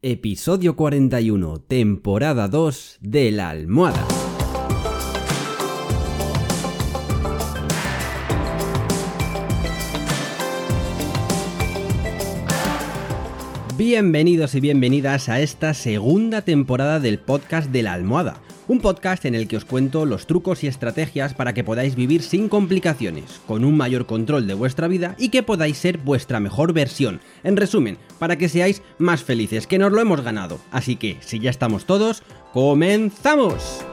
Episodio 0.00 0.76
41, 0.76 1.58
temporada 1.58 2.46
2 2.46 2.98
de 3.00 3.32
la 3.32 3.50
almohada. 3.50 4.06
Bienvenidos 13.76 14.54
y 14.54 14.60
bienvenidas 14.60 15.28
a 15.28 15.40
esta 15.40 15.74
segunda 15.74 16.42
temporada 16.42 17.00
del 17.00 17.18
podcast 17.18 17.72
de 17.72 17.82
la 17.82 17.94
almohada 17.94 18.40
un 18.68 18.80
podcast 18.80 19.24
en 19.24 19.34
el 19.34 19.48
que 19.48 19.56
os 19.56 19.64
cuento 19.64 20.06
los 20.06 20.26
trucos 20.26 20.62
y 20.62 20.68
estrategias 20.68 21.34
para 21.34 21.54
que 21.54 21.64
podáis 21.64 21.96
vivir 21.96 22.22
sin 22.22 22.48
complicaciones, 22.48 23.40
con 23.46 23.64
un 23.64 23.76
mayor 23.76 24.06
control 24.06 24.46
de 24.46 24.54
vuestra 24.54 24.86
vida 24.86 25.16
y 25.18 25.30
que 25.30 25.42
podáis 25.42 25.78
ser 25.78 25.98
vuestra 25.98 26.38
mejor 26.38 26.72
versión. 26.72 27.20
En 27.42 27.56
resumen, 27.56 27.98
para 28.18 28.36
que 28.36 28.48
seáis 28.48 28.82
más 28.98 29.24
felices, 29.24 29.66
que 29.66 29.78
nos 29.78 29.92
lo 29.92 30.00
hemos 30.00 30.20
ganado. 30.20 30.60
Así 30.70 30.96
que, 30.96 31.16
si 31.20 31.40
ya 31.40 31.50
estamos 31.50 31.86
todos, 31.86 32.22
¡comenzamos! 32.52 33.84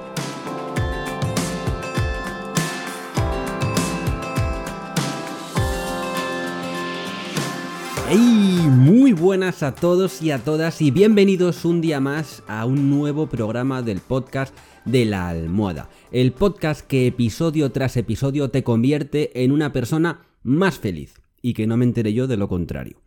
¡Hey! 8.07 8.45
Muy 8.69 9.13
buenas 9.13 9.63
a 9.63 9.73
todos 9.73 10.21
y 10.21 10.29
a 10.29 10.37
todas 10.37 10.79
y 10.79 10.91
bienvenidos 10.91 11.65
un 11.65 11.81
día 11.81 11.99
más 11.99 12.43
a 12.47 12.65
un 12.67 12.87
nuevo 12.91 13.27
programa 13.27 13.81
del 13.81 13.99
podcast 13.99 14.55
de 14.85 15.05
la 15.05 15.27
almohada. 15.27 15.89
El 16.11 16.31
podcast 16.31 16.85
que 16.85 17.07
episodio 17.07 17.71
tras 17.71 17.97
episodio 17.97 18.49
te 18.51 18.63
convierte 18.63 19.43
en 19.43 19.51
una 19.51 19.73
persona 19.73 20.21
más 20.43 20.77
feliz 20.77 21.15
y 21.41 21.53
que 21.53 21.65
no 21.65 21.77
me 21.77 21.85
enteré 21.85 22.13
yo 22.13 22.27
de 22.27 22.37
lo 22.37 22.47
contrario. 22.47 23.01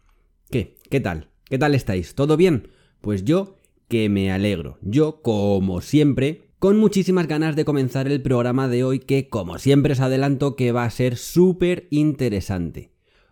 ¿Qué? 0.51 0.77
¿Qué 0.91 0.99
tal? 0.99 1.29
¿Qué 1.45 1.59
tal 1.59 1.77
estáis? 1.77 2.17
¿Todo 2.17 2.37
bien? 2.37 2.69
Pues 3.01 3.25
yo 3.25 3.55
que 3.87 4.09
me 4.09 4.33
alegro. 4.33 4.79
Yo, 4.83 5.23
como 5.23 5.81
siempre, 5.81 6.49
con 6.59 6.77
muchísimas 6.77 7.29
ganas 7.29 7.55
de 7.55 7.65
comenzar 7.65 8.09
el 8.09 8.21
programa 8.21 8.67
de 8.67 8.83
hoy 8.83 8.99
que, 8.99 9.29
como 9.29 9.59
siempre 9.59 9.93
os 9.93 10.01
adelanto, 10.01 10.57
que 10.57 10.73
va 10.73 10.83
a 10.83 10.91
ser 10.91 11.17
súper 11.17 11.87
interesante. 11.91 12.91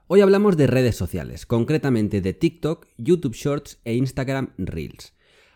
Hoy 0.08 0.20
hablamos 0.20 0.56
de 0.56 0.68
redes 0.68 0.94
sociales, 0.94 1.46
concretamente 1.46 2.20
de 2.20 2.32
TikTok, 2.32 2.86
YouTube 2.96 3.34
Shorts 3.34 3.80
e 3.84 3.94
Instagram 3.94 4.50
Reels. 4.56 5.14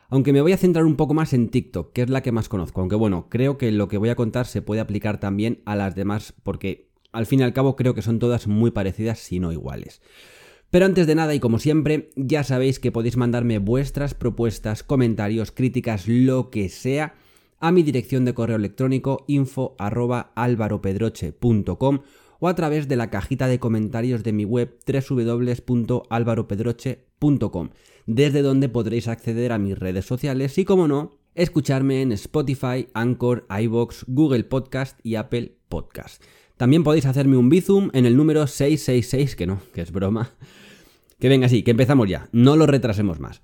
Aunque 0.09 0.33
me 0.33 0.41
voy 0.41 0.51
a 0.51 0.57
centrar 0.57 0.87
un 0.87 0.97
poco 0.97 1.15
más 1.15 1.33
en 1.35 1.51
TikTok, 1.51 1.93
que 1.93 2.03
es 2.03 2.11
la 2.11 2.21
que 2.21 2.33
más 2.33 2.49
conozco, 2.49 2.81
aunque 2.81 2.97
bueno, 2.97 3.29
creo 3.31 3.59
que 3.59 3.71
lo 3.71 3.87
que 3.87 3.97
voy 3.97 4.09
a 4.09 4.17
contar 4.17 4.47
se 4.47 4.61
puede 4.61 4.81
aplicar 4.81 5.21
también 5.21 5.63
a 5.67 5.77
las 5.77 5.95
demás 5.95 6.35
porque 6.43 6.91
al 7.13 7.27
fin 7.27 7.39
y 7.39 7.43
al 7.45 7.53
cabo 7.53 7.77
creo 7.77 7.95
que 7.95 8.03
son 8.03 8.19
todas 8.19 8.49
muy 8.49 8.73
parecidas 8.73 9.21
si 9.21 9.39
no 9.39 9.53
iguales. 9.53 10.03
Pero 10.71 10.85
antes 10.85 11.07
de 11.07 11.15
nada 11.15 11.33
y 11.33 11.39
como 11.39 11.61
siempre, 11.61 12.11
ya 12.17 12.43
sabéis 12.43 12.81
que 12.81 12.91
podéis 12.91 13.17
mandarme 13.17 13.61
vuestras 13.61 14.15
propuestas, 14.15 14.83
comentarios, 14.83 15.53
críticas, 15.53 16.09
lo 16.09 16.51
que 16.51 16.71
sea, 16.71 17.15
a 17.61 17.71
mi 17.71 17.85
dirección 17.85 18.25
de 18.25 18.35
correo 18.35 18.57
electrónico 18.57 19.25
info 19.29 19.77
o 22.41 22.49
a 22.49 22.55
través 22.55 22.89
de 22.89 22.97
la 22.97 23.11
cajita 23.11 23.47
de 23.47 23.61
comentarios 23.61 24.25
de 24.25 24.33
mi 24.33 24.45
web 24.45 24.77
www.alvaropedroche.com, 24.87 27.69
desde 28.07 28.43
donde 28.43 28.69
podréis 28.69 29.07
acceder 29.07 29.53
a 29.53 29.59
mis 29.59 29.79
redes 29.79 30.07
sociales 30.07 30.59
y, 30.59 30.65
como 30.65 30.89
no, 30.89 31.21
escucharme 31.35 32.03
en 32.03 32.11
Spotify, 32.13 32.89
Anchor, 32.95 33.47
iBox, 33.49 34.05
Google 34.09 34.45
Podcast 34.45 34.99
y 35.05 35.15
Apple 35.15 35.57
Podcast. 35.69 36.23
También 36.57 36.83
podéis 36.83 37.07
hacerme 37.07 37.37
un 37.37 37.49
bizum 37.49 37.91
en 37.93 38.07
el 38.07 38.17
número 38.17 38.45
666, 38.47 39.37
que 39.37 39.47
no, 39.47 39.61
que 39.73 39.83
es 39.83 39.93
broma. 39.93 40.31
Que 41.19 41.29
venga, 41.29 41.49
sí, 41.49 41.63
que 41.63 41.71
empezamos 41.71 42.09
ya, 42.09 42.29
no 42.33 42.57
lo 42.57 42.67
retrasemos 42.67 43.21
más. 43.21 43.43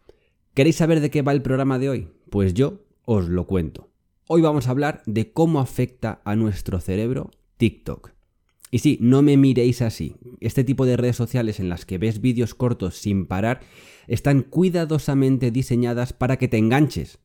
¿Queréis 0.54 0.76
saber 0.76 1.00
de 1.00 1.10
qué 1.10 1.22
va 1.22 1.32
el 1.32 1.42
programa 1.42 1.78
de 1.78 1.90
hoy? 1.90 2.08
Pues 2.30 2.54
yo 2.54 2.80
os 3.04 3.28
lo 3.28 3.46
cuento. 3.46 3.90
Hoy 4.26 4.40
vamos 4.40 4.66
a 4.66 4.70
hablar 4.70 5.02
de 5.06 5.32
cómo 5.32 5.60
afecta 5.60 6.20
a 6.24 6.34
nuestro 6.34 6.80
cerebro 6.80 7.30
TikTok. 7.58 8.15
Y 8.70 8.78
sí, 8.80 8.98
no 9.00 9.22
me 9.22 9.36
miréis 9.36 9.82
así. 9.82 10.16
Este 10.40 10.64
tipo 10.64 10.86
de 10.86 10.96
redes 10.96 11.16
sociales 11.16 11.60
en 11.60 11.68
las 11.68 11.84
que 11.84 11.98
ves 11.98 12.20
vídeos 12.20 12.54
cortos 12.54 12.96
sin 12.96 13.26
parar 13.26 13.60
están 14.08 14.42
cuidadosamente 14.42 15.50
diseñadas 15.50 16.12
para 16.12 16.36
que 16.36 16.48
te 16.48 16.58
enganches. 16.58 17.18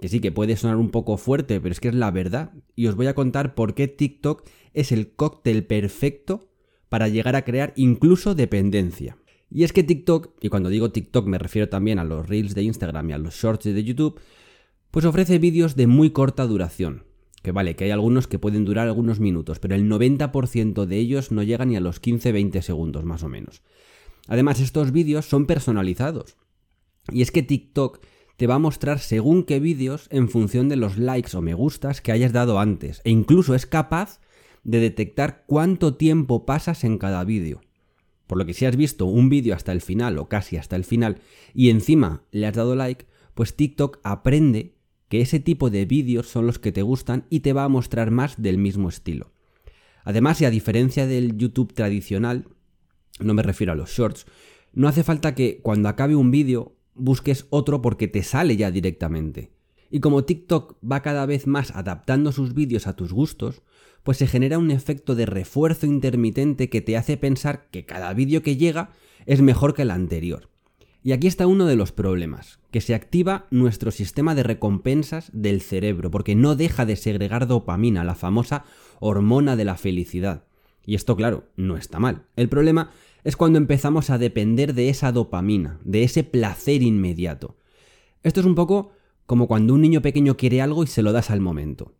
Que 0.00 0.08
sí, 0.08 0.20
que 0.20 0.32
puede 0.32 0.56
sonar 0.56 0.76
un 0.76 0.90
poco 0.90 1.16
fuerte, 1.16 1.60
pero 1.60 1.72
es 1.72 1.80
que 1.80 1.88
es 1.88 1.94
la 1.94 2.10
verdad. 2.10 2.52
Y 2.74 2.86
os 2.86 2.96
voy 2.96 3.06
a 3.06 3.14
contar 3.14 3.54
por 3.54 3.74
qué 3.74 3.86
TikTok 3.86 4.46
es 4.72 4.92
el 4.92 5.12
cóctel 5.12 5.64
perfecto 5.64 6.50
para 6.88 7.08
llegar 7.08 7.36
a 7.36 7.44
crear 7.44 7.72
incluso 7.76 8.34
dependencia. 8.34 9.16
Y 9.50 9.64
es 9.64 9.72
que 9.72 9.82
TikTok, 9.82 10.36
y 10.40 10.48
cuando 10.48 10.68
digo 10.68 10.90
TikTok 10.90 11.26
me 11.26 11.38
refiero 11.38 11.68
también 11.68 11.98
a 11.98 12.04
los 12.04 12.28
reels 12.28 12.54
de 12.54 12.62
Instagram 12.62 13.10
y 13.10 13.12
a 13.12 13.18
los 13.18 13.34
shorts 13.34 13.64
de 13.64 13.84
YouTube, 13.84 14.20
pues 14.90 15.04
ofrece 15.04 15.38
vídeos 15.38 15.76
de 15.76 15.86
muy 15.86 16.10
corta 16.10 16.46
duración, 16.46 17.04
que 17.42 17.52
vale, 17.52 17.76
que 17.76 17.84
hay 17.84 17.90
algunos 17.90 18.26
que 18.26 18.38
pueden 18.38 18.64
durar 18.64 18.86
algunos 18.86 19.20
minutos, 19.20 19.58
pero 19.58 19.74
el 19.74 19.88
90% 19.88 20.84
de 20.84 20.96
ellos 20.98 21.32
no 21.32 21.42
llegan 21.42 21.68
ni 21.68 21.76
a 21.76 21.80
los 21.80 22.02
15-20 22.02 22.60
segundos 22.60 23.04
más 23.04 23.22
o 23.22 23.28
menos. 23.28 23.62
Además, 24.26 24.60
estos 24.60 24.92
vídeos 24.92 25.26
son 25.26 25.46
personalizados. 25.46 26.36
Y 27.10 27.22
es 27.22 27.30
que 27.30 27.42
TikTok 27.42 28.00
te 28.36 28.46
va 28.46 28.54
a 28.54 28.58
mostrar 28.58 29.00
según 29.00 29.44
qué 29.44 29.60
vídeos 29.60 30.06
en 30.10 30.28
función 30.28 30.68
de 30.68 30.76
los 30.76 30.98
likes 30.98 31.36
o 31.36 31.42
me 31.42 31.54
gustas 31.54 32.00
que 32.00 32.12
hayas 32.12 32.32
dado 32.32 32.58
antes. 32.58 33.00
E 33.04 33.10
incluso 33.10 33.54
es 33.54 33.66
capaz 33.66 34.20
de 34.62 34.80
detectar 34.80 35.44
cuánto 35.46 35.94
tiempo 35.94 36.46
pasas 36.46 36.84
en 36.84 36.98
cada 36.98 37.24
vídeo. 37.24 37.60
Por 38.26 38.38
lo 38.38 38.46
que 38.46 38.54
si 38.54 38.64
has 38.64 38.76
visto 38.76 39.06
un 39.06 39.28
vídeo 39.28 39.54
hasta 39.54 39.72
el 39.72 39.80
final 39.80 40.18
o 40.18 40.28
casi 40.28 40.56
hasta 40.56 40.76
el 40.76 40.84
final 40.84 41.20
y 41.52 41.70
encima 41.70 42.22
le 42.30 42.46
has 42.46 42.54
dado 42.54 42.76
like, 42.76 43.06
pues 43.34 43.56
TikTok 43.56 43.98
aprende 44.04 44.76
que 45.10 45.20
ese 45.20 45.40
tipo 45.40 45.70
de 45.70 45.84
vídeos 45.86 46.28
son 46.28 46.46
los 46.46 46.60
que 46.60 46.70
te 46.70 46.82
gustan 46.82 47.26
y 47.30 47.40
te 47.40 47.52
va 47.52 47.64
a 47.64 47.68
mostrar 47.68 48.12
más 48.12 48.40
del 48.40 48.58
mismo 48.58 48.88
estilo. 48.88 49.32
Además, 50.04 50.40
y 50.40 50.44
a 50.44 50.50
diferencia 50.50 51.04
del 51.06 51.36
YouTube 51.36 51.74
tradicional, 51.74 52.46
no 53.18 53.34
me 53.34 53.42
refiero 53.42 53.72
a 53.72 53.76
los 53.76 53.90
shorts, 53.90 54.26
no 54.72 54.86
hace 54.86 55.02
falta 55.02 55.34
que 55.34 55.60
cuando 55.62 55.88
acabe 55.88 56.14
un 56.14 56.30
vídeo 56.30 56.76
busques 56.94 57.46
otro 57.50 57.82
porque 57.82 58.06
te 58.06 58.22
sale 58.22 58.56
ya 58.56 58.70
directamente. 58.70 59.50
Y 59.90 59.98
como 59.98 60.24
TikTok 60.24 60.76
va 60.88 61.02
cada 61.02 61.26
vez 61.26 61.48
más 61.48 61.72
adaptando 61.72 62.30
sus 62.30 62.54
vídeos 62.54 62.86
a 62.86 62.94
tus 62.94 63.12
gustos, 63.12 63.62
pues 64.04 64.16
se 64.16 64.28
genera 64.28 64.58
un 64.58 64.70
efecto 64.70 65.16
de 65.16 65.26
refuerzo 65.26 65.86
intermitente 65.86 66.70
que 66.70 66.82
te 66.82 66.96
hace 66.96 67.16
pensar 67.16 67.68
que 67.72 67.84
cada 67.84 68.14
vídeo 68.14 68.42
que 68.42 68.56
llega 68.56 68.92
es 69.26 69.42
mejor 69.42 69.74
que 69.74 69.82
el 69.82 69.90
anterior. 69.90 70.49
Y 71.02 71.12
aquí 71.12 71.26
está 71.26 71.46
uno 71.46 71.64
de 71.66 71.76
los 71.76 71.92
problemas, 71.92 72.58
que 72.70 72.82
se 72.82 72.94
activa 72.94 73.46
nuestro 73.50 73.90
sistema 73.90 74.34
de 74.34 74.42
recompensas 74.42 75.30
del 75.32 75.62
cerebro, 75.62 76.10
porque 76.10 76.34
no 76.34 76.56
deja 76.56 76.84
de 76.84 76.96
segregar 76.96 77.46
dopamina, 77.46 78.04
la 78.04 78.14
famosa 78.14 78.64
hormona 79.00 79.56
de 79.56 79.64
la 79.64 79.76
felicidad. 79.76 80.44
Y 80.84 80.94
esto, 80.94 81.16
claro, 81.16 81.44
no 81.56 81.76
está 81.76 81.98
mal. 81.98 82.26
El 82.36 82.48
problema 82.48 82.90
es 83.24 83.36
cuando 83.36 83.58
empezamos 83.58 84.10
a 84.10 84.18
depender 84.18 84.74
de 84.74 84.90
esa 84.90 85.12
dopamina, 85.12 85.80
de 85.84 86.02
ese 86.02 86.22
placer 86.22 86.82
inmediato. 86.82 87.56
Esto 88.22 88.40
es 88.40 88.46
un 88.46 88.54
poco 88.54 88.92
como 89.24 89.46
cuando 89.46 89.74
un 89.74 89.80
niño 89.80 90.02
pequeño 90.02 90.36
quiere 90.36 90.60
algo 90.60 90.82
y 90.82 90.86
se 90.86 91.02
lo 91.02 91.12
das 91.12 91.30
al 91.30 91.40
momento. 91.40 91.94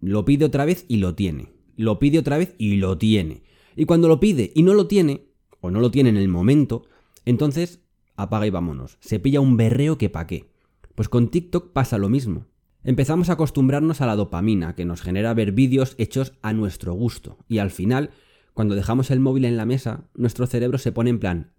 Lo 0.00 0.24
pide 0.24 0.44
otra 0.44 0.64
vez 0.64 0.86
y 0.88 0.96
lo 0.96 1.14
tiene. 1.14 1.52
Lo 1.76 1.98
pide 1.98 2.18
otra 2.18 2.38
vez 2.38 2.54
y 2.58 2.76
lo 2.76 2.98
tiene. 2.98 3.42
Y 3.76 3.84
cuando 3.84 4.08
lo 4.08 4.18
pide 4.18 4.52
y 4.54 4.62
no 4.62 4.74
lo 4.74 4.86
tiene, 4.86 5.28
o 5.60 5.70
no 5.70 5.80
lo 5.80 5.90
tiene 5.90 6.10
en 6.10 6.16
el 6.16 6.28
momento, 6.28 6.86
entonces 7.24 7.83
apaga 8.16 8.46
y 8.46 8.50
vámonos. 8.50 8.98
Se 9.00 9.18
pilla 9.18 9.40
un 9.40 9.56
berreo 9.56 9.98
que 9.98 10.10
pa' 10.10 10.26
qué. 10.26 10.50
Pues 10.94 11.08
con 11.08 11.28
TikTok 11.28 11.72
pasa 11.72 11.98
lo 11.98 12.08
mismo. 12.08 12.46
Empezamos 12.82 13.30
a 13.30 13.34
acostumbrarnos 13.34 14.00
a 14.00 14.06
la 14.06 14.16
dopamina 14.16 14.74
que 14.74 14.84
nos 14.84 15.00
genera 15.00 15.32
ver 15.34 15.52
vídeos 15.52 15.94
hechos 15.98 16.34
a 16.42 16.52
nuestro 16.52 16.92
gusto. 16.92 17.38
Y 17.48 17.58
al 17.58 17.70
final, 17.70 18.10
cuando 18.52 18.74
dejamos 18.74 19.10
el 19.10 19.20
móvil 19.20 19.46
en 19.46 19.56
la 19.56 19.64
mesa, 19.64 20.08
nuestro 20.14 20.46
cerebro 20.46 20.78
se 20.78 20.92
pone 20.92 21.10
en 21.10 21.18
plan, 21.18 21.52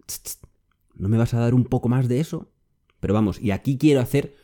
¿no 0.94 1.08
me 1.08 1.18
vas 1.18 1.34
a 1.34 1.40
dar 1.40 1.54
un 1.54 1.64
poco 1.64 1.88
más 1.88 2.08
de 2.08 2.20
eso? 2.20 2.52
Pero 3.00 3.12
vamos, 3.12 3.40
y 3.40 3.50
aquí 3.50 3.76
quiero 3.76 4.00
hacer 4.00 4.36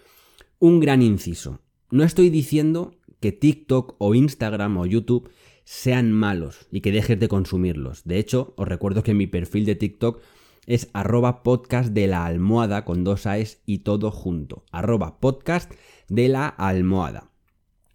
un 0.58 0.80
gran 0.80 1.02
inciso. 1.02 1.60
No 1.90 2.04
estoy 2.04 2.30
diciendo 2.30 2.98
que 3.20 3.32
TikTok 3.32 3.94
o 3.98 4.14
Instagram 4.14 4.76
o 4.78 4.86
YouTube 4.86 5.30
sean 5.64 6.12
malos 6.12 6.66
y 6.70 6.80
que 6.80 6.92
dejes 6.92 7.18
de 7.18 7.28
consumirlos. 7.28 8.02
De 8.04 8.18
hecho, 8.18 8.54
os 8.56 8.66
recuerdo 8.66 9.02
que 9.02 9.14
mi 9.14 9.26
perfil 9.26 9.64
de 9.64 9.76
TikTok 9.76 10.20
es 10.66 10.88
arroba 10.92 11.42
podcast 11.42 11.92
de 11.92 12.06
la 12.06 12.24
almohada 12.24 12.84
con 12.84 13.04
dos 13.04 13.26
A's 13.26 13.58
y 13.66 13.78
todo 13.78 14.10
junto. 14.10 14.64
Arroba 14.70 15.18
podcast 15.18 15.72
de 16.08 16.28
la 16.28 16.46
almohada. 16.46 17.30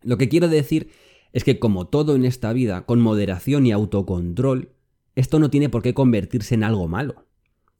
Lo 0.01 0.17
que 0.17 0.29
quiero 0.29 0.47
decir 0.47 0.91
es 1.33 1.43
que 1.43 1.59
como 1.59 1.87
todo 1.87 2.15
en 2.15 2.25
esta 2.25 2.51
vida, 2.53 2.85
con 2.85 2.99
moderación 2.99 3.65
y 3.65 3.71
autocontrol, 3.71 4.71
esto 5.15 5.39
no 5.39 5.49
tiene 5.49 5.69
por 5.69 5.81
qué 5.81 5.93
convertirse 5.93 6.55
en 6.55 6.63
algo 6.63 6.87
malo. 6.87 7.25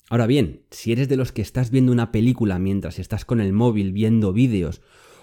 Ahora 0.10 0.26
bien, 0.26 0.64
si 0.72 0.94
eres 0.94 1.10
de 1.10 1.18
los 1.18 1.32
que 1.32 1.42
estás 1.42 1.70
viendo 1.70 1.92
una 1.92 2.12
película 2.12 2.60
mientras 2.60 2.98
estás 2.98 3.26
con 3.26 3.42
el 3.42 3.52
móvil 3.52 3.92
viendo 3.92 4.32
vídeos, 4.32 4.82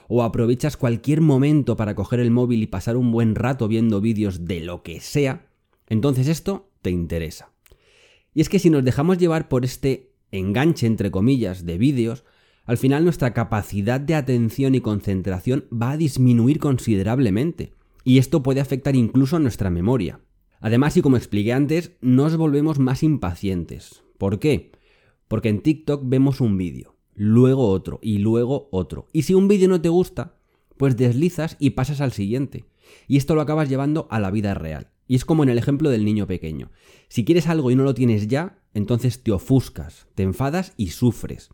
o 0.09 0.23
aprovechas 0.23 0.77
cualquier 0.77 1.23
momento 1.23 1.77
para 1.77 1.95
coger 1.95 2.21
el 2.21 2.31
móvil 2.31 2.63
y 2.63 2.67
pasar 2.67 2.97
un 2.99 3.11
buen 3.11 3.35
rato 3.35 3.69
viendo 3.69 4.03
vídeos 4.03 4.45
de 4.45 4.61
lo 4.61 4.83
que 4.83 5.01
sea, 5.01 5.49
entonces 5.89 6.29
esto 6.29 6.69
te 6.83 6.91
interesa. 6.91 7.54
Y 8.35 8.41
es 8.41 8.49
que 8.49 8.59
si 8.59 8.69
nos 8.69 8.85
dejamos 8.85 9.19
llevar 9.19 9.49
por 9.49 9.65
este 9.65 10.13
enganche, 10.33 10.87
entre 10.87 11.11
comillas, 11.11 11.65
de 11.65 11.79
vídeos, 11.79 12.25
al 12.65 12.79
final 12.79 13.05
nuestra 13.05 13.33
capacidad 13.33 14.01
de 14.01 14.15
atención 14.15 14.75
y 14.75 14.81
concentración 14.81 15.67
va 15.73 15.93
a 15.93 15.97
disminuir 15.97 16.59
considerablemente. 16.59 17.73
Y 18.03 18.19
esto 18.19 18.43
puede 18.43 18.61
afectar 18.61 18.97
incluso 18.97 19.37
a 19.37 19.41
nuestra 19.41 19.71
memoria. 19.71 20.21
Además, 20.61 20.97
y 20.97 21.03
como 21.03 21.17
expliqué 21.17 21.53
antes, 21.53 21.93
nos 22.01 22.37
volvemos 22.37 22.79
más 22.79 23.03
impacientes. 23.03 24.03
¿Por 24.19 24.39
qué? 24.39 24.73
Porque 25.29 25.51
en 25.51 25.61
TikTok 25.61 26.03
vemos 26.05 26.41
un 26.41 26.57
vídeo, 26.57 26.97
luego 27.15 27.69
otro 27.69 27.99
y 28.03 28.19
luego 28.19 28.69
otro. 28.73 29.09
Y 29.13 29.23
si 29.23 29.35
un 29.35 29.47
vídeo 29.47 29.69
no 29.69 29.81
te 29.81 29.89
gusta, 29.91 30.37
pues 30.77 30.97
deslizas 30.97 31.57
y 31.59 31.71
pasas 31.71 32.01
al 32.01 32.13
siguiente. 32.13 32.65
Y 33.09 33.17
esto 33.19 33.35
lo 33.35 33.43
acabas 33.43 33.69
llevando 33.69 34.07
a 34.11 34.21
la 34.21 34.31
vida 34.31 34.55
real. 34.55 34.94
Y 35.07 35.17
es 35.17 35.25
como 35.25 35.43
en 35.43 35.49
el 35.49 35.59
ejemplo 35.59 35.91
del 35.91 36.05
niño 36.05 36.27
pequeño. 36.27 36.71
Si 37.09 37.25
quieres 37.25 37.47
algo 37.47 37.71
y 37.71 37.77
no 37.77 37.85
lo 37.85 37.95
tienes 37.95 38.27
ya, 38.29 38.59
entonces 38.73 39.23
te 39.23 39.33
ofuscas, 39.33 40.07
te 40.15 40.23
enfadas 40.23 40.73
y 40.77 40.89
sufres. 40.89 41.51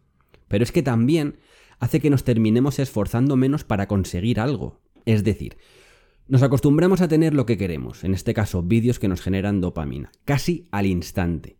Pero 0.48 0.64
es 0.64 0.72
que 0.72 0.82
también 0.82 1.38
hace 1.78 2.00
que 2.00 2.10
nos 2.10 2.24
terminemos 2.24 2.78
esforzando 2.78 3.36
menos 3.36 3.64
para 3.64 3.88
conseguir 3.88 4.40
algo. 4.40 4.80
Es 5.04 5.24
decir, 5.24 5.56
nos 6.28 6.42
acostumbramos 6.42 7.00
a 7.00 7.08
tener 7.08 7.34
lo 7.34 7.46
que 7.46 7.58
queremos, 7.58 8.04
en 8.04 8.14
este 8.14 8.34
caso 8.34 8.62
vídeos 8.62 8.98
que 8.98 9.08
nos 9.08 9.20
generan 9.20 9.60
dopamina, 9.60 10.12
casi 10.24 10.68
al 10.70 10.86
instante. 10.86 11.58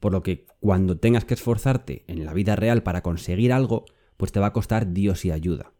Por 0.00 0.12
lo 0.12 0.22
que 0.22 0.46
cuando 0.60 0.98
tengas 0.98 1.24
que 1.24 1.34
esforzarte 1.34 2.04
en 2.06 2.24
la 2.24 2.32
vida 2.32 2.56
real 2.56 2.82
para 2.82 3.02
conseguir 3.02 3.52
algo, 3.52 3.84
pues 4.16 4.32
te 4.32 4.40
va 4.40 4.46
a 4.46 4.52
costar 4.52 4.92
Dios 4.92 5.24
y 5.24 5.30
ayuda. 5.30 5.72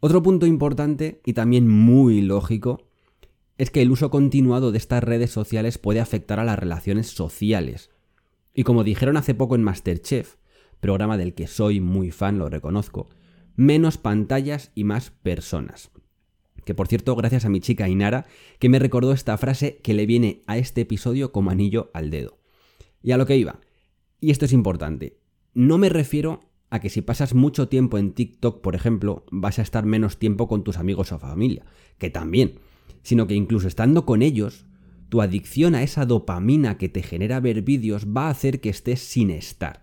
Otro 0.00 0.22
punto 0.22 0.46
importante 0.46 1.20
y 1.24 1.32
también 1.32 1.68
muy 1.68 2.22
lógico 2.22 2.87
es 3.58 3.70
que 3.70 3.82
el 3.82 3.90
uso 3.90 4.10
continuado 4.10 4.72
de 4.72 4.78
estas 4.78 5.02
redes 5.02 5.30
sociales 5.30 5.78
puede 5.78 6.00
afectar 6.00 6.38
a 6.38 6.44
las 6.44 6.58
relaciones 6.58 7.08
sociales. 7.08 7.90
Y 8.54 8.62
como 8.62 8.84
dijeron 8.84 9.16
hace 9.16 9.34
poco 9.34 9.56
en 9.56 9.64
Masterchef, 9.64 10.36
programa 10.80 11.18
del 11.18 11.34
que 11.34 11.48
soy 11.48 11.80
muy 11.80 12.12
fan, 12.12 12.38
lo 12.38 12.48
reconozco, 12.48 13.08
menos 13.56 13.98
pantallas 13.98 14.70
y 14.76 14.84
más 14.84 15.10
personas. 15.10 15.90
Que 16.64 16.74
por 16.74 16.86
cierto, 16.86 17.16
gracias 17.16 17.44
a 17.44 17.48
mi 17.48 17.60
chica 17.60 17.88
Inara, 17.88 18.26
que 18.60 18.68
me 18.68 18.78
recordó 18.78 19.12
esta 19.12 19.36
frase 19.36 19.78
que 19.78 19.94
le 19.94 20.06
viene 20.06 20.42
a 20.46 20.56
este 20.56 20.82
episodio 20.82 21.32
como 21.32 21.50
anillo 21.50 21.90
al 21.94 22.10
dedo. 22.10 22.38
Y 23.02 23.12
a 23.12 23.16
lo 23.16 23.26
que 23.26 23.36
iba. 23.36 23.60
Y 24.20 24.30
esto 24.30 24.44
es 24.44 24.52
importante. 24.52 25.18
No 25.54 25.78
me 25.78 25.88
refiero 25.88 26.42
a 26.70 26.80
que 26.80 26.90
si 26.90 27.00
pasas 27.00 27.34
mucho 27.34 27.68
tiempo 27.68 27.98
en 27.98 28.12
TikTok, 28.12 28.60
por 28.60 28.74
ejemplo, 28.74 29.24
vas 29.30 29.58
a 29.58 29.62
estar 29.62 29.84
menos 29.86 30.18
tiempo 30.18 30.46
con 30.46 30.62
tus 30.62 30.76
amigos 30.76 31.10
o 31.12 31.18
familia, 31.18 31.64
que 31.96 32.10
también, 32.10 32.60
sino 33.08 33.26
que 33.26 33.34
incluso 33.34 33.68
estando 33.68 34.04
con 34.04 34.20
ellos, 34.20 34.66
tu 35.08 35.22
adicción 35.22 35.74
a 35.74 35.82
esa 35.82 36.04
dopamina 36.04 36.76
que 36.76 36.90
te 36.90 37.02
genera 37.02 37.40
ver 37.40 37.62
vídeos 37.62 38.06
va 38.06 38.26
a 38.26 38.30
hacer 38.30 38.60
que 38.60 38.68
estés 38.68 39.00
sin 39.00 39.30
estar. 39.30 39.80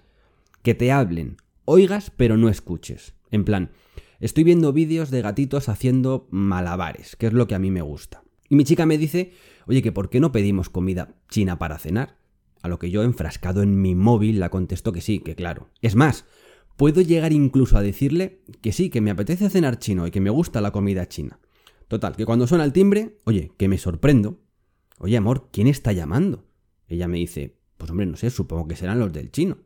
Que 0.62 0.76
te 0.76 0.92
hablen, 0.92 1.38
oigas 1.66 2.12
pero 2.16 2.38
no 2.38 2.50
escuches. 2.50 3.16
En 3.32 3.44
plan, 3.44 3.72
estoy 4.20 4.44
viendo 4.44 4.74
vídeos 4.74 5.10
de 5.10 5.24
gatitos 5.24 5.70
haciendo 5.70 6.28
malabares, 6.30 7.16
que 7.16 7.26
es 7.26 7.34
lo 7.34 7.48
que 7.48 7.56
a 7.56 7.60
mí 7.60 7.72
me 7.72 7.82
gusta. 7.82 8.22
Y 8.48 8.58
mi 8.58 8.64
chica 8.64 8.86
me 8.86 9.00
dice, 9.00 9.34
oye, 9.66 9.82
que 9.82 9.92
¿por 9.92 10.12
qué 10.12 10.20
no 10.20 10.32
pedimos 10.32 10.70
comida 10.70 11.16
china 11.28 11.58
para 11.58 11.80
cenar? 11.80 12.20
A 12.62 12.68
lo 12.68 12.78
que 12.78 12.92
yo, 12.92 13.02
enfrascado 13.02 13.64
en 13.64 13.82
mi 13.82 13.96
móvil, 13.96 14.40
la 14.40 14.50
contesto 14.52 14.92
que 14.92 15.02
sí, 15.02 15.18
que 15.18 15.34
claro. 15.34 15.72
Es 15.82 15.96
más, 15.96 16.26
puedo 16.78 17.02
llegar 17.02 17.34
incluso 17.34 17.76
a 17.76 17.82
decirle 17.82 18.44
que 18.62 18.72
sí, 18.72 18.92
que 18.92 19.02
me 19.02 19.10
apetece 19.10 19.50
cenar 19.50 19.80
chino 19.80 20.06
y 20.06 20.12
que 20.12 20.22
me 20.22 20.30
gusta 20.30 20.62
la 20.62 20.70
comida 20.70 21.08
china. 21.08 21.40
Total, 21.88 22.16
que 22.16 22.26
cuando 22.26 22.48
suena 22.48 22.64
el 22.64 22.74
timbre, 22.74 23.20
oye, 23.26 23.52
que 23.58 23.68
me 23.68 23.78
sorprendo. 23.78 24.40
Oye, 24.98 25.18
amor, 25.18 25.50
¿quién 25.52 25.68
está 25.68 25.92
llamando? 25.92 26.46
Ella 26.88 27.08
me 27.08 27.18
dice, 27.18 27.58
pues 27.78 27.92
hombre, 27.92 28.06
no 28.06 28.18
sé, 28.18 28.30
supongo 28.30 28.68
que 28.68 28.76
serán 28.76 29.00
los 29.00 29.14
del 29.14 29.32
chino. 29.32 29.58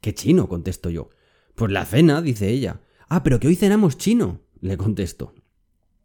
¿Qué 0.00 0.14
chino? 0.14 0.48
contesto 0.48 0.90
yo. 0.90 1.10
Pues 1.54 1.70
la 1.70 1.84
cena, 1.84 2.22
dice 2.22 2.48
ella. 2.48 2.80
Ah, 3.08 3.22
pero 3.22 3.40
que 3.40 3.48
hoy 3.48 3.56
cenamos 3.56 3.98
chino, 3.98 4.40
le 4.60 4.76
contesto. 4.76 5.34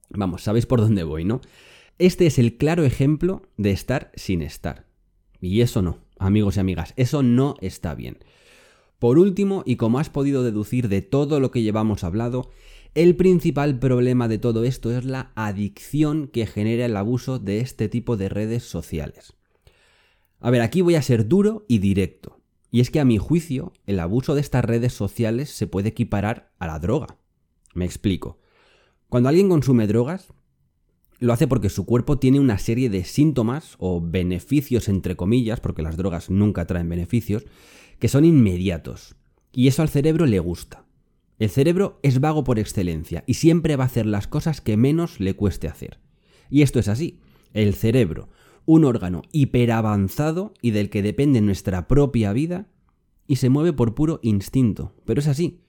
Vamos, 0.09 0.43
sabéis 0.43 0.65
por 0.65 0.81
dónde 0.81 1.03
voy, 1.03 1.23
¿no? 1.23 1.41
Este 1.97 2.25
es 2.25 2.39
el 2.39 2.57
claro 2.57 2.83
ejemplo 2.83 3.43
de 3.57 3.71
estar 3.71 4.11
sin 4.15 4.41
estar. 4.41 4.87
Y 5.39 5.61
eso 5.61 5.81
no, 5.81 5.99
amigos 6.17 6.57
y 6.57 6.59
amigas, 6.59 6.93
eso 6.97 7.23
no 7.23 7.55
está 7.61 7.95
bien. 7.95 8.17
Por 8.99 9.19
último, 9.19 9.63
y 9.65 9.75
como 9.75 9.99
has 9.99 10.09
podido 10.09 10.43
deducir 10.43 10.89
de 10.89 11.01
todo 11.01 11.39
lo 11.39 11.51
que 11.51 11.61
llevamos 11.61 12.03
hablado, 12.03 12.49
el 12.95 13.17
principal 13.17 13.77
problema 13.77 14.29
de 14.29 14.37
todo 14.37 14.63
esto 14.63 14.89
es 14.97 15.03
la 15.03 15.33
adicción 15.35 16.27
que 16.27 16.45
genera 16.45 16.85
el 16.85 16.95
abuso 16.95 17.39
de 17.39 17.59
este 17.59 17.89
tipo 17.89 18.15
de 18.15 18.29
redes 18.29 18.63
sociales. 18.63 19.33
A 20.39 20.49
ver, 20.49 20.61
aquí 20.61 20.81
voy 20.81 20.95
a 20.95 21.01
ser 21.01 21.27
duro 21.27 21.65
y 21.67 21.79
directo. 21.79 22.39
Y 22.71 22.79
es 22.79 22.89
que 22.89 23.01
a 23.01 23.05
mi 23.05 23.17
juicio, 23.17 23.73
el 23.85 23.99
abuso 23.99 24.33
de 24.33 24.41
estas 24.41 24.63
redes 24.63 24.93
sociales 24.93 25.49
se 25.49 25.67
puede 25.67 25.89
equiparar 25.89 26.53
a 26.57 26.67
la 26.67 26.79
droga. 26.79 27.17
Me 27.73 27.83
explico. 27.83 28.39
Cuando 29.09 29.27
alguien 29.27 29.49
consume 29.49 29.87
drogas, 29.87 30.33
lo 31.19 31.33
hace 31.33 31.47
porque 31.47 31.69
su 31.69 31.85
cuerpo 31.85 32.17
tiene 32.17 32.39
una 32.39 32.57
serie 32.59 32.89
de 32.89 33.03
síntomas 33.03 33.75
o 33.77 33.99
beneficios 34.01 34.87
entre 34.87 35.17
comillas, 35.17 35.59
porque 35.59 35.81
las 35.81 35.97
drogas 35.97 36.29
nunca 36.29 36.65
traen 36.65 36.87
beneficios, 36.87 37.43
que 37.99 38.07
son 38.07 38.23
inmediatos. 38.23 39.15
Y 39.51 39.67
eso 39.67 39.81
al 39.81 39.89
cerebro 39.89 40.25
le 40.25 40.39
gusta. 40.39 40.84
El 41.37 41.49
cerebro 41.49 41.99
es 42.01 42.19
vago 42.19 42.43
por 42.43 42.59
excelencia 42.59 43.23
y 43.27 43.35
siempre 43.35 43.75
va 43.75 43.83
a 43.83 43.87
hacer 43.87 44.05
las 44.05 44.27
cosas 44.27 44.61
que 44.61 44.77
menos 44.77 45.19
le 45.19 45.35
cueste 45.35 45.67
hacer. 45.67 45.99
Y 46.49 46.61
esto 46.61 46.79
es 46.79 46.87
así. 46.87 47.19
El 47.53 47.73
cerebro, 47.73 48.29
un 48.65 48.85
órgano 48.85 49.23
hiperavanzado 49.31 50.53
y 50.61 50.71
del 50.71 50.89
que 50.89 51.01
depende 51.01 51.41
nuestra 51.41 51.87
propia 51.87 52.33
vida, 52.33 52.67
y 53.27 53.37
se 53.37 53.49
mueve 53.49 53.73
por 53.73 53.95
puro 53.95 54.19
instinto. 54.21 54.93
Pero 55.05 55.19
es 55.19 55.27
así. 55.27 55.61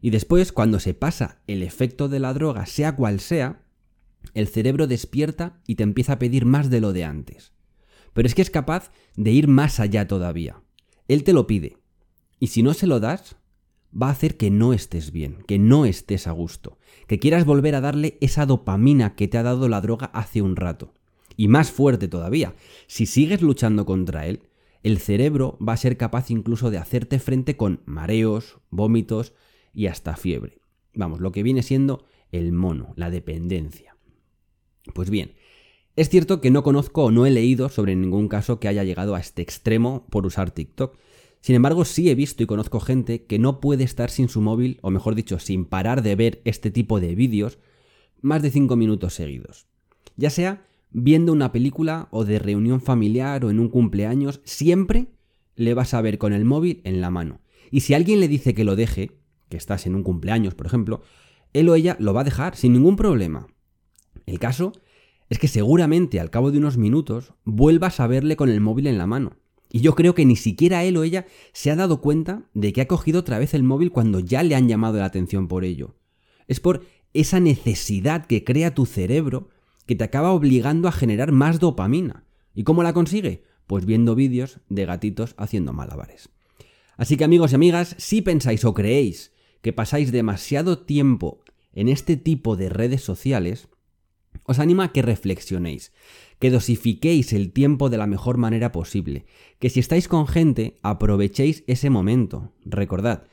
Y 0.00 0.10
después, 0.10 0.52
cuando 0.52 0.80
se 0.80 0.94
pasa 0.94 1.40
el 1.46 1.62
efecto 1.62 2.08
de 2.08 2.20
la 2.20 2.34
droga, 2.34 2.66
sea 2.66 2.96
cual 2.96 3.20
sea, 3.20 3.64
el 4.34 4.48
cerebro 4.48 4.86
despierta 4.86 5.60
y 5.66 5.76
te 5.76 5.82
empieza 5.82 6.14
a 6.14 6.18
pedir 6.18 6.44
más 6.44 6.70
de 6.70 6.80
lo 6.80 6.92
de 6.92 7.04
antes. 7.04 7.52
Pero 8.12 8.26
es 8.26 8.34
que 8.34 8.42
es 8.42 8.50
capaz 8.50 8.92
de 9.16 9.30
ir 9.30 9.48
más 9.48 9.80
allá 9.80 10.06
todavía. 10.06 10.62
Él 11.08 11.24
te 11.24 11.32
lo 11.32 11.46
pide. 11.46 11.78
Y 12.38 12.48
si 12.48 12.62
no 12.62 12.74
se 12.74 12.86
lo 12.86 13.00
das, 13.00 13.36
va 14.00 14.08
a 14.08 14.12
hacer 14.12 14.36
que 14.36 14.50
no 14.50 14.72
estés 14.72 15.12
bien, 15.12 15.38
que 15.46 15.58
no 15.58 15.84
estés 15.84 16.26
a 16.26 16.32
gusto, 16.32 16.78
que 17.06 17.18
quieras 17.18 17.44
volver 17.44 17.74
a 17.74 17.80
darle 17.80 18.18
esa 18.20 18.46
dopamina 18.46 19.14
que 19.14 19.28
te 19.28 19.38
ha 19.38 19.42
dado 19.42 19.68
la 19.68 19.80
droga 19.80 20.06
hace 20.06 20.42
un 20.42 20.56
rato. 20.56 20.94
Y 21.36 21.48
más 21.48 21.70
fuerte 21.70 22.08
todavía, 22.08 22.54
si 22.86 23.06
sigues 23.06 23.42
luchando 23.42 23.86
contra 23.86 24.26
él, 24.26 24.48
el 24.82 24.98
cerebro 24.98 25.58
va 25.66 25.74
a 25.74 25.78
ser 25.78 25.96
capaz 25.96 26.30
incluso 26.30 26.70
de 26.70 26.78
hacerte 26.78 27.18
frente 27.18 27.56
con 27.56 27.82
mareos, 27.84 28.58
vómitos 28.70 29.32
y 29.72 29.86
hasta 29.86 30.16
fiebre. 30.16 30.58
Vamos, 30.94 31.20
lo 31.20 31.32
que 31.32 31.42
viene 31.42 31.62
siendo 31.62 32.04
el 32.32 32.52
mono, 32.52 32.92
la 32.96 33.10
dependencia. 33.10 33.96
Pues 34.94 35.08
bien, 35.10 35.34
es 35.94 36.08
cierto 36.08 36.40
que 36.40 36.50
no 36.50 36.62
conozco 36.62 37.04
o 37.04 37.10
no 37.10 37.26
he 37.26 37.30
leído 37.30 37.68
sobre 37.68 37.94
ningún 37.94 38.28
caso 38.28 38.58
que 38.58 38.68
haya 38.68 38.82
llegado 38.82 39.14
a 39.14 39.20
este 39.20 39.42
extremo 39.42 40.06
por 40.10 40.26
usar 40.26 40.50
TikTok, 40.50 40.96
sin 41.42 41.56
embargo, 41.56 41.84
sí 41.84 42.08
he 42.08 42.14
visto 42.14 42.44
y 42.44 42.46
conozco 42.46 42.78
gente 42.78 43.24
que 43.24 43.40
no 43.40 43.60
puede 43.60 43.82
estar 43.82 44.10
sin 44.10 44.28
su 44.28 44.40
móvil, 44.40 44.78
o 44.80 44.90
mejor 44.90 45.16
dicho, 45.16 45.40
sin 45.40 45.64
parar 45.64 46.02
de 46.02 46.14
ver 46.14 46.40
este 46.44 46.70
tipo 46.70 47.00
de 47.00 47.16
vídeos, 47.16 47.58
más 48.20 48.42
de 48.42 48.52
5 48.52 48.76
minutos 48.76 49.14
seguidos. 49.14 49.66
Ya 50.16 50.30
sea 50.30 50.64
viendo 50.92 51.32
una 51.32 51.50
película 51.50 52.06
o 52.12 52.24
de 52.24 52.38
reunión 52.38 52.80
familiar 52.80 53.44
o 53.44 53.50
en 53.50 53.58
un 53.58 53.68
cumpleaños, 53.70 54.40
siempre 54.44 55.08
le 55.56 55.74
vas 55.74 55.94
a 55.94 56.00
ver 56.00 56.16
con 56.18 56.32
el 56.32 56.44
móvil 56.44 56.80
en 56.84 57.00
la 57.00 57.10
mano. 57.10 57.40
Y 57.72 57.80
si 57.80 57.94
alguien 57.94 58.20
le 58.20 58.28
dice 58.28 58.54
que 58.54 58.64
lo 58.64 58.76
deje, 58.76 59.18
que 59.48 59.56
estás 59.56 59.86
en 59.86 59.96
un 59.96 60.04
cumpleaños, 60.04 60.54
por 60.54 60.66
ejemplo, 60.66 61.02
él 61.52 61.68
o 61.68 61.74
ella 61.74 61.96
lo 61.98 62.14
va 62.14 62.20
a 62.20 62.24
dejar 62.24 62.54
sin 62.54 62.72
ningún 62.72 62.94
problema. 62.94 63.48
El 64.26 64.38
caso 64.38 64.72
es 65.28 65.40
que 65.40 65.48
seguramente 65.48 66.20
al 66.20 66.30
cabo 66.30 66.52
de 66.52 66.58
unos 66.58 66.76
minutos 66.76 67.34
vuelvas 67.44 67.98
a 67.98 68.06
verle 68.06 68.36
con 68.36 68.48
el 68.48 68.60
móvil 68.60 68.86
en 68.86 68.98
la 68.98 69.08
mano. 69.08 69.41
Y 69.74 69.80
yo 69.80 69.94
creo 69.94 70.14
que 70.14 70.26
ni 70.26 70.36
siquiera 70.36 70.84
él 70.84 70.98
o 70.98 71.02
ella 71.02 71.24
se 71.54 71.70
ha 71.70 71.76
dado 71.76 72.02
cuenta 72.02 72.42
de 72.52 72.74
que 72.74 72.82
ha 72.82 72.86
cogido 72.86 73.20
otra 73.20 73.38
vez 73.38 73.54
el 73.54 73.62
móvil 73.62 73.90
cuando 73.90 74.20
ya 74.20 74.42
le 74.42 74.54
han 74.54 74.68
llamado 74.68 74.98
la 74.98 75.06
atención 75.06 75.48
por 75.48 75.64
ello. 75.64 75.96
Es 76.46 76.60
por 76.60 76.84
esa 77.14 77.40
necesidad 77.40 78.26
que 78.26 78.44
crea 78.44 78.74
tu 78.74 78.84
cerebro 78.84 79.48
que 79.86 79.96
te 79.96 80.04
acaba 80.04 80.32
obligando 80.32 80.88
a 80.88 80.92
generar 80.92 81.32
más 81.32 81.58
dopamina. 81.58 82.26
¿Y 82.54 82.64
cómo 82.64 82.82
la 82.82 82.92
consigue? 82.92 83.44
Pues 83.66 83.86
viendo 83.86 84.14
vídeos 84.14 84.60
de 84.68 84.84
gatitos 84.84 85.34
haciendo 85.38 85.72
malabares. 85.72 86.28
Así 86.98 87.16
que 87.16 87.24
amigos 87.24 87.52
y 87.52 87.54
amigas, 87.54 87.96
si 87.98 88.20
pensáis 88.20 88.66
o 88.66 88.74
creéis 88.74 89.32
que 89.62 89.72
pasáis 89.72 90.12
demasiado 90.12 90.80
tiempo 90.80 91.42
en 91.72 91.88
este 91.88 92.18
tipo 92.18 92.56
de 92.56 92.68
redes 92.68 93.02
sociales, 93.02 93.68
os 94.44 94.58
animo 94.58 94.82
a 94.82 94.92
que 94.92 95.02
reflexionéis 95.02 95.92
que 96.42 96.50
dosifiquéis 96.50 97.32
el 97.32 97.52
tiempo 97.52 97.88
de 97.88 97.98
la 97.98 98.08
mejor 98.08 98.36
manera 98.36 98.72
posible, 98.72 99.26
que 99.60 99.70
si 99.70 99.78
estáis 99.78 100.08
con 100.08 100.26
gente, 100.26 100.76
aprovechéis 100.82 101.62
ese 101.68 101.88
momento. 101.88 102.52
Recordad, 102.64 103.28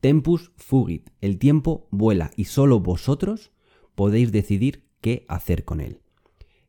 tempus 0.00 0.50
fugit, 0.56 1.10
el 1.20 1.36
tiempo 1.36 1.88
vuela 1.90 2.30
y 2.36 2.44
solo 2.44 2.80
vosotros 2.80 3.52
podéis 3.94 4.32
decidir 4.32 4.86
qué 5.02 5.26
hacer 5.28 5.66
con 5.66 5.82
él. 5.82 6.00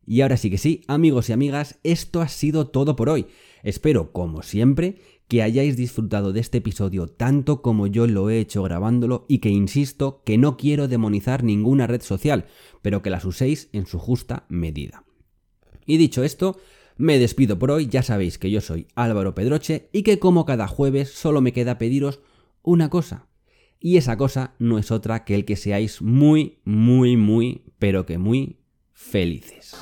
Y 0.06 0.20
ahora 0.20 0.36
sí 0.36 0.50
que 0.50 0.58
sí, 0.58 0.82
amigos 0.88 1.30
y 1.30 1.32
amigas, 1.32 1.80
esto 1.84 2.20
ha 2.20 2.28
sido 2.28 2.68
todo 2.68 2.98
por 2.98 3.08
hoy. 3.08 3.28
Espero, 3.64 4.12
como 4.12 4.42
siempre, 4.42 4.98
que 5.28 5.42
hayáis 5.42 5.76
disfrutado 5.76 6.34
de 6.34 6.40
este 6.40 6.60
episodio 6.60 7.08
tanto 7.08 7.62
como 7.62 7.88
yo 7.88 8.08
lo 8.08 8.30
he 8.30 8.40
hecho 8.40 8.64
grabándolo 8.64 9.26
y 9.28 9.40
que 9.40 9.50
insisto 9.50 10.22
que 10.24 10.38
no 10.38 10.58
quiero 10.58 10.88
demonizar 10.88 11.44
ninguna 11.44 11.88
red 11.88 12.02
social, 12.02 12.46
pero 12.82 13.02
que 13.02 13.10
las 13.10 13.26
uséis 13.26 13.70
en 13.74 13.86
su 13.86 14.00
justa 14.00 14.46
medida. 14.50 15.04
Y 15.86 15.98
dicho 15.98 16.24
esto, 16.24 16.58
me 16.98 17.20
despido 17.20 17.60
por 17.60 17.72
hoy, 17.72 17.88
ya 17.88 18.04
sabéis 18.04 18.38
que 18.38 18.52
yo 18.52 18.62
soy 18.62 18.88
Álvaro 18.96 19.36
Pedroche 19.36 19.90
y 19.92 20.04
que 20.04 20.20
como 20.20 20.46
cada 20.46 20.68
jueves 20.68 21.12
solo 21.12 21.42
me 21.42 21.54
queda 21.54 21.78
pediros 21.78 22.22
una 22.62 22.90
cosa. 22.90 23.28
Y 23.80 23.98
esa 23.98 24.18
cosa 24.18 24.56
no 24.60 24.80
es 24.80 24.92
otra 24.92 25.26
que 25.26 25.36
el 25.36 25.46
que 25.46 25.56
seáis 25.56 26.02
muy, 26.02 26.60
muy, 26.64 27.18
muy, 27.18 27.64
pero 27.78 28.06
que 28.06 28.18
muy 28.18 28.58
felices. 28.94 29.76